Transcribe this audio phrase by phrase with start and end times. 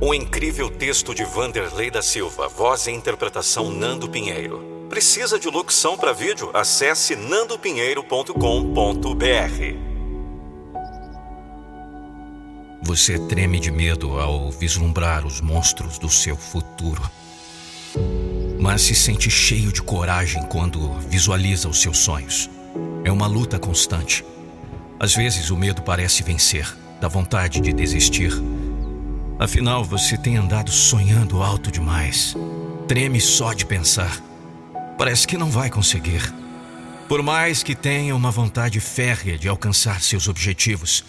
[0.00, 4.86] O incrível texto de Vanderlei da Silva, voz e interpretação Nando Pinheiro.
[4.88, 6.50] Precisa de locução para vídeo?
[6.52, 8.34] Acesse nandopinheiro.com.br.
[12.82, 17.02] Você treme de medo ao vislumbrar os monstros do seu futuro.
[18.60, 22.50] Mas se sente cheio de coragem quando visualiza os seus sonhos.
[23.04, 24.24] É uma luta constante.
[25.00, 28.32] Às vezes o medo parece vencer, dá vontade de desistir
[29.38, 32.36] Afinal, você tem andado sonhando alto demais.
[32.86, 34.20] Treme só de pensar.
[34.96, 36.32] Parece que não vai conseguir.
[37.08, 41.04] Por mais que tenha uma vontade férrea de alcançar seus objetivos,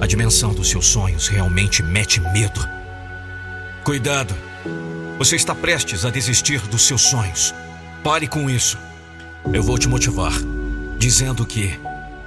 [0.00, 2.60] a dimensão dos seus sonhos realmente mete medo.
[3.84, 4.34] Cuidado!
[5.18, 7.54] Você está prestes a desistir dos seus sonhos.
[8.02, 8.78] Pare com isso.
[9.52, 10.32] Eu vou te motivar,
[10.98, 11.78] dizendo que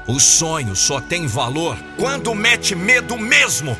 [0.07, 3.77] o sonho só tem valor quando mete medo mesmo.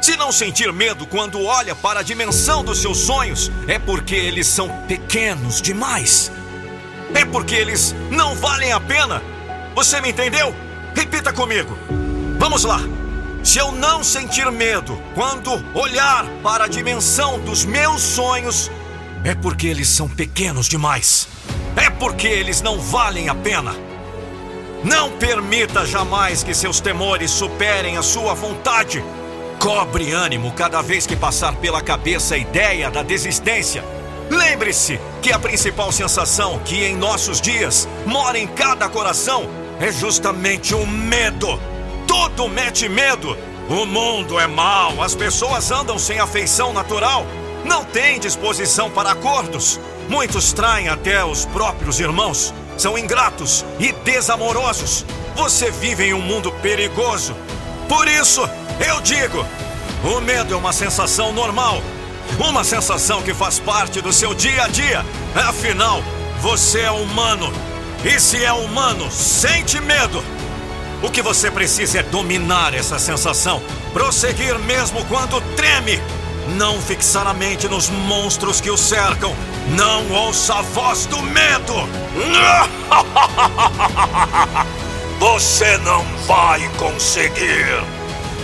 [0.00, 4.46] Se não sentir medo quando olha para a dimensão dos seus sonhos, é porque eles
[4.46, 6.30] são pequenos demais.
[7.14, 9.22] É porque eles não valem a pena.
[9.74, 10.54] Você me entendeu?
[10.94, 11.76] Repita comigo.
[12.38, 12.80] Vamos lá.
[13.42, 18.70] Se eu não sentir medo quando olhar para a dimensão dos meus sonhos,
[19.24, 21.28] é porque eles são pequenos demais.
[21.76, 23.74] É porque eles não valem a pena.
[24.84, 29.02] Não permita jamais que seus temores superem a sua vontade.
[29.58, 33.84] Cobre ânimo cada vez que passar pela cabeça a ideia da desistência.
[34.30, 39.48] Lembre-se que a principal sensação que em nossos dias mora em cada coração
[39.80, 41.60] é justamente o medo.
[42.06, 43.36] Tudo mete medo.
[43.68, 47.26] O mundo é mau, as pessoas andam sem afeição natural,
[47.64, 49.78] não têm disposição para acordos.
[50.08, 55.04] Muitos traem até os próprios irmãos, são ingratos e desamorosos.
[55.34, 57.36] Você vive em um mundo perigoso.
[57.88, 58.48] Por isso,
[58.80, 59.44] eu digo:
[60.04, 61.82] o medo é uma sensação normal,
[62.38, 65.04] uma sensação que faz parte do seu dia a dia.
[65.34, 66.02] Afinal,
[66.40, 67.52] você é humano.
[68.04, 70.22] E se é humano, sente medo.
[71.02, 73.62] O que você precisa é dominar essa sensação,
[73.92, 76.00] prosseguir mesmo quando treme.
[76.56, 79.34] Não fixar a mente nos monstros que o cercam.
[79.76, 81.74] Não ouça a voz do medo.
[85.18, 87.66] Você não vai conseguir.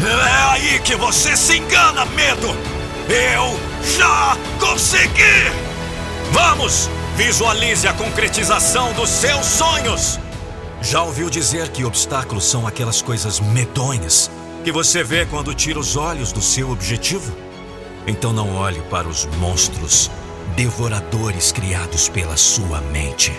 [0.03, 2.49] É aí que você se engana, medo!
[3.09, 3.59] Eu
[3.97, 5.51] já consegui!
[6.33, 6.91] Vamos!
[7.17, 10.19] Visualize a concretização dos seus sonhos!
[10.83, 14.31] Já ouviu dizer que obstáculos são aquelas coisas medonhas
[14.65, 17.35] que você vê quando tira os olhos do seu objetivo?
[18.07, 20.11] Então não olhe para os monstros
[20.57, 23.33] devoradores criados pela sua mente,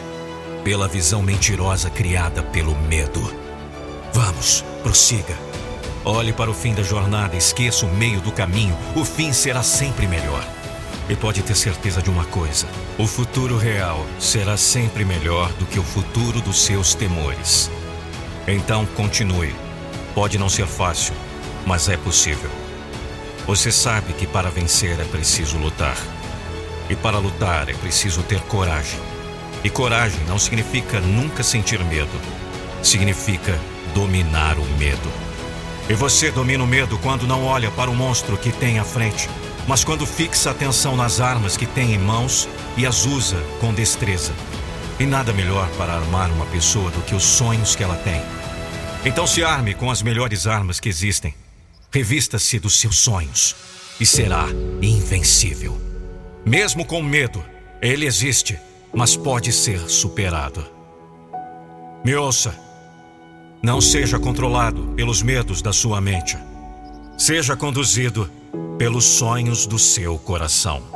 [0.63, 3.21] pela visão mentirosa criada pelo medo.
[4.13, 5.44] Vamos, prossiga.
[6.07, 10.05] Olhe para o fim da jornada, esqueça o meio do caminho, o fim será sempre
[10.07, 10.45] melhor.
[11.09, 12.67] E pode ter certeza de uma coisa:
[12.99, 17.71] o futuro real será sempre melhor do que o futuro dos seus temores.
[18.47, 19.55] Então continue.
[20.13, 21.15] Pode não ser fácil,
[21.65, 22.51] mas é possível.
[23.47, 25.97] Você sabe que para vencer é preciso lutar.
[26.87, 28.99] E para lutar é preciso ter coragem.
[29.63, 32.21] E coragem não significa nunca sentir medo,
[32.83, 33.59] significa
[33.95, 35.34] dominar o medo.
[35.87, 39.29] E você domina o medo quando não olha para o monstro que tem à frente,
[39.67, 44.33] mas quando fixa atenção nas armas que tem em mãos e as usa com destreza.
[44.99, 48.21] E nada melhor para armar uma pessoa do que os sonhos que ela tem.
[49.05, 51.35] Então se arme com as melhores armas que existem.
[51.91, 53.55] Revista-se dos seus sonhos
[53.99, 54.47] e será
[54.81, 55.79] invencível.
[56.43, 57.43] Mesmo com medo,
[57.81, 58.57] ele existe,
[58.91, 60.65] mas pode ser superado.
[62.03, 62.64] Me ouça.
[63.65, 66.37] Não seja controlado pelos medos da sua mente.
[67.17, 68.29] Seja conduzido
[68.77, 70.94] pelos sonhos do seu coração.